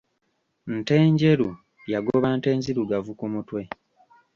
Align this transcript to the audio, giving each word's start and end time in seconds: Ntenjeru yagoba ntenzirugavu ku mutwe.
Ntenjeru 0.79 1.47
yagoba 1.91 2.29
ntenzirugavu 2.39 3.11
ku 3.19 3.25
mutwe. 3.33 3.61